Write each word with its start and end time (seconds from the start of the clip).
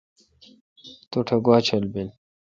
تو 1.09 1.17
ٹھ 1.27 1.35
گوا 1.45 1.57
چل 1.67 1.83
بیل 1.93 2.09